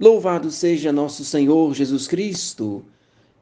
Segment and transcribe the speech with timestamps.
[0.00, 2.82] Louvado seja nosso Senhor Jesus Cristo.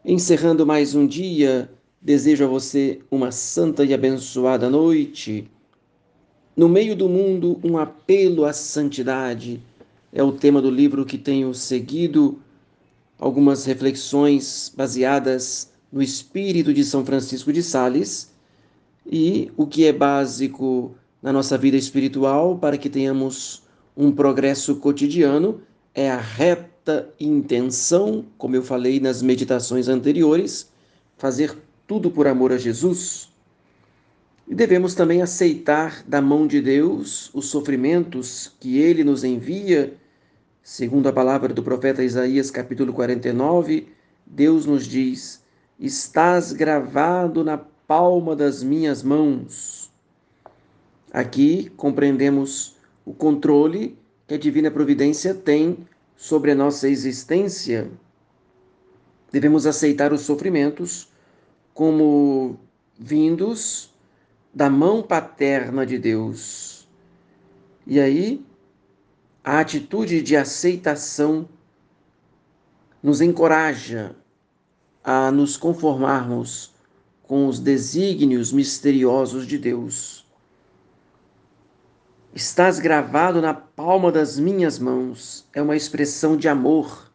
[0.05, 1.71] Encerrando mais um dia,
[2.03, 5.49] desejo a você uma santa e abençoada noite.
[6.57, 9.63] No meio do mundo, um apelo à santidade
[10.13, 12.41] é o tema do livro que tenho seguido.
[13.21, 18.33] Algumas reflexões baseadas no espírito de São Francisco de Sales
[19.07, 23.63] e o que é básico na nossa vida espiritual para que tenhamos
[23.97, 25.63] um progresso cotidiano
[25.99, 30.71] é a reta intenção, como eu falei nas meditações anteriores,
[31.17, 31.59] fazer
[31.89, 33.29] tudo por amor a Jesus.
[34.47, 39.93] E devemos também aceitar da mão de Deus os sofrimentos que ele nos envia.
[40.63, 43.89] Segundo a palavra do profeta Isaías, capítulo 49,
[44.25, 45.43] Deus nos diz:
[45.81, 49.91] Estás gravado na palma das minhas mãos.
[51.13, 53.99] Aqui compreendemos o controle
[54.29, 57.91] que a divina providência tem sobre a nossa existência,
[59.33, 61.09] devemos aceitar os sofrimentos
[61.73, 62.61] como
[62.99, 63.91] vindos
[64.53, 66.87] da mão paterna de Deus.
[67.87, 68.45] E aí,
[69.43, 71.49] a atitude de aceitação
[73.03, 74.15] nos encoraja
[75.03, 76.75] a nos conformarmos
[77.23, 80.28] com os desígnios misteriosos de Deus.
[82.35, 85.47] Estás gravado na palma das minhas mãos.
[85.53, 87.11] É uma expressão de amor.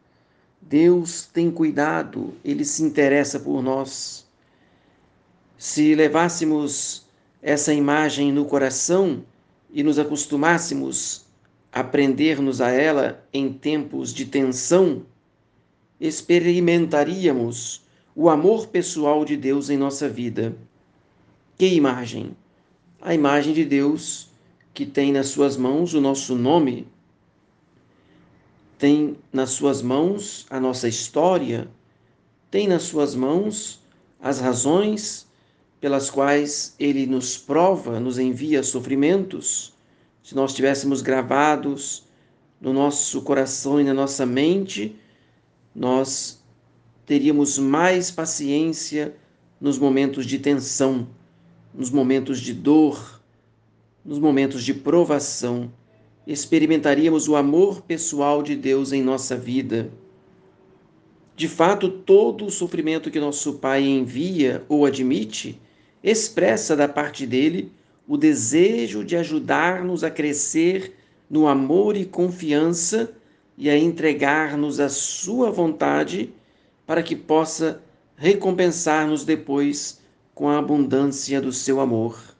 [0.60, 4.26] Deus tem cuidado, ele se interessa por nós.
[5.56, 7.06] Se levássemos
[7.40, 9.24] essa imagem no coração
[9.72, 11.24] e nos acostumássemos
[11.70, 15.06] a prender-nos a ela em tempos de tensão,
[16.00, 17.84] experimentaríamos
[18.16, 20.56] o amor pessoal de Deus em nossa vida.
[21.56, 22.36] Que imagem?
[23.00, 24.33] A imagem de Deus
[24.74, 26.86] que tem nas suas mãos o nosso nome,
[28.76, 31.68] tem nas suas mãos a nossa história,
[32.50, 33.80] tem nas suas mãos
[34.20, 35.26] as razões
[35.80, 39.72] pelas quais ele nos prova, nos envia sofrimentos.
[40.22, 42.04] Se nós tivéssemos gravados
[42.60, 44.96] no nosso coração e na nossa mente,
[45.74, 46.42] nós
[47.06, 49.14] teríamos mais paciência
[49.60, 51.06] nos momentos de tensão,
[51.72, 53.22] nos momentos de dor,
[54.04, 55.72] nos momentos de provação,
[56.26, 59.90] experimentaríamos o amor pessoal de Deus em nossa vida.
[61.36, 65.60] De fato, todo o sofrimento que nosso Pai envia ou admite
[66.02, 67.72] expressa da parte dele
[68.06, 70.94] o desejo de ajudar-nos a crescer
[71.28, 73.12] no amor e confiança
[73.56, 76.32] e a entregar-nos à Sua vontade
[76.86, 77.82] para que possa
[78.16, 80.00] recompensar-nos depois
[80.34, 82.33] com a abundância do seu amor.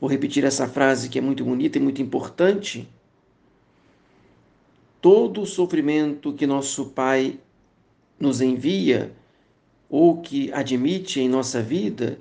[0.00, 2.88] Vou repetir essa frase que é muito bonita e muito importante.
[5.00, 7.38] Todo o sofrimento que nosso Pai
[8.18, 9.12] nos envia
[9.88, 12.18] ou que admite em nossa vida,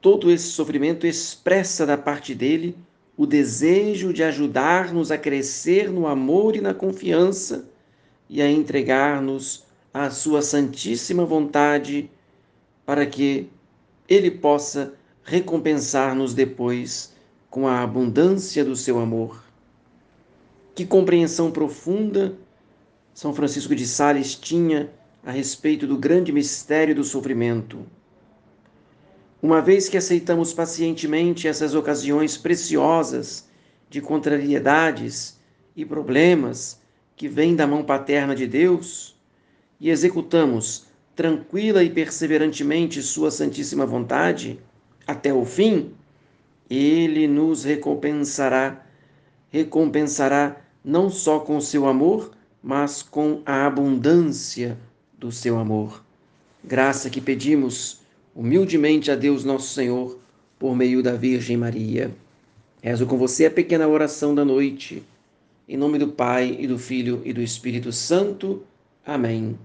[0.00, 2.76] todo esse sofrimento expressa da parte dele
[3.16, 7.68] o desejo de ajudar-nos a crescer no amor e na confiança
[8.28, 12.10] e a entregar-nos à Sua Santíssima vontade
[12.84, 13.48] para que
[14.08, 14.94] Ele possa
[15.26, 17.12] recompensar-nos depois
[17.50, 19.42] com a abundância do seu amor.
[20.72, 22.38] Que compreensão profunda
[23.12, 24.92] São Francisco de Sales tinha
[25.24, 27.84] a respeito do grande mistério do sofrimento.
[29.42, 33.48] Uma vez que aceitamos pacientemente essas ocasiões preciosas
[33.90, 35.40] de contrariedades
[35.74, 36.80] e problemas
[37.16, 39.16] que vêm da mão paterna de Deus
[39.80, 44.60] e executamos tranquila e perseverantemente Sua Santíssima vontade,
[45.06, 45.92] até o fim,
[46.68, 48.84] ele nos recompensará,
[49.50, 54.76] recompensará não só com o seu amor, mas com a abundância
[55.16, 56.04] do seu amor.
[56.64, 58.00] Graça que pedimos
[58.34, 60.18] humildemente a Deus nosso Senhor
[60.58, 62.10] por meio da Virgem Maria.
[62.82, 65.02] Rezo com você a pequena oração da noite.
[65.68, 68.62] Em nome do Pai e do Filho e do Espírito Santo.
[69.04, 69.58] Amém.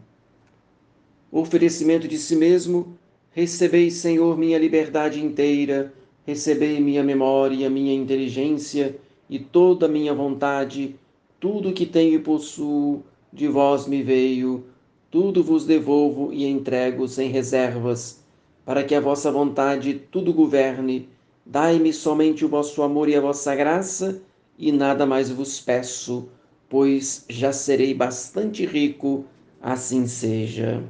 [1.31, 2.97] O oferecimento de si mesmo
[3.33, 5.93] Recebei, Senhor, minha liberdade inteira,
[6.27, 8.99] recebei minha memória, minha inteligência
[9.29, 10.97] e toda a minha vontade,
[11.39, 14.65] tudo que tenho e possuo, de vós me veio,
[15.09, 18.21] tudo vos devolvo e entrego sem reservas,
[18.65, 21.07] para que a vossa vontade tudo governe.
[21.45, 24.21] Dai-me somente o vosso amor e a vossa graça,
[24.59, 26.27] e nada mais vos peço,
[26.67, 29.23] pois já serei bastante rico,
[29.61, 30.83] assim seja.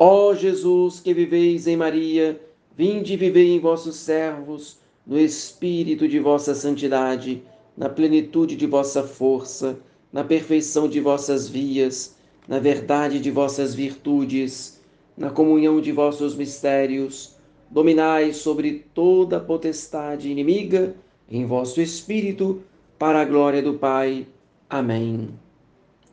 [0.00, 2.40] Ó Jesus, que viveis em Maria,
[2.76, 7.42] vinde e vivei em vossos servos, no espírito de vossa santidade,
[7.76, 9.76] na plenitude de vossa força,
[10.12, 12.14] na perfeição de vossas vias,
[12.46, 14.80] na verdade de vossas virtudes,
[15.16, 17.34] na comunhão de vossos mistérios,
[17.68, 20.94] dominai sobre toda a potestade inimiga
[21.28, 22.62] em vosso espírito,
[22.96, 24.28] para a glória do Pai.
[24.70, 25.30] Amém.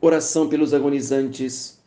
[0.00, 1.80] Oração pelos agonizantes.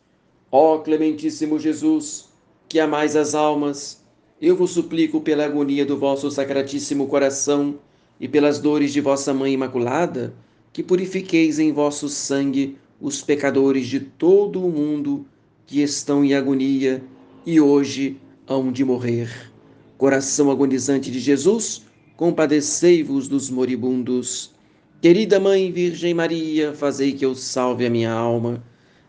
[0.52, 2.28] Ó clementíssimo Jesus,
[2.68, 4.04] que amais as almas,
[4.40, 7.78] eu vos suplico pela agonia do vosso sacratíssimo coração
[8.18, 10.34] e pelas dores de vossa Mãe Imaculada,
[10.72, 15.24] que purifiqueis em vosso sangue os pecadores de todo o mundo
[15.66, 17.02] que estão em agonia
[17.46, 18.16] e hoje
[18.46, 19.52] hão de morrer.
[19.96, 21.82] Coração agonizante de Jesus,
[22.16, 24.52] compadecei-vos dos moribundos.
[25.00, 28.62] Querida Mãe Virgem Maria, fazei que eu salve a minha alma.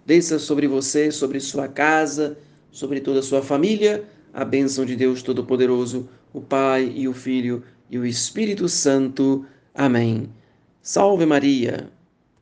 [0.06, 2.38] Desça sobre você, sobre sua casa,
[2.72, 4.04] sobre toda a sua família,
[4.34, 9.46] a bênção de Deus Todo-Poderoso, o Pai e o Filho e o Espírito Santo.
[9.74, 10.30] Amém.
[10.82, 11.92] Salve Maria!